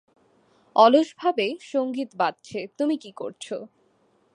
[0.75, 3.55] অলসভাবে সঙ্গীত বাজছে তুমি কি করছো?